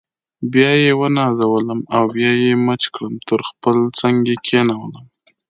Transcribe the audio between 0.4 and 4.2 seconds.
بیا یې ونازولم او بیا یې مچ کړم تر خپل څنګ